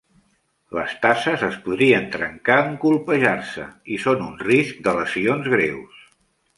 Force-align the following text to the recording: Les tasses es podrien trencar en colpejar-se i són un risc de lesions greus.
Les 0.77 0.95
tasses 1.03 1.43
es 1.49 1.59
podrien 1.65 2.09
trencar 2.17 2.57
en 2.63 2.75
colpejar-se 2.87 3.69
i 3.99 4.03
són 4.09 4.27
un 4.33 4.35
risc 4.53 4.85
de 4.89 5.01
lesions 5.01 5.57
greus. 5.57 6.07